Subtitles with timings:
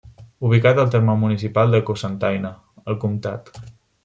[0.47, 2.53] Ubicat al terme municipal de Cocentaina,
[2.85, 3.55] al Comtat.